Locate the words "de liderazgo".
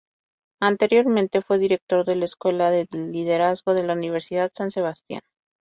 2.71-3.75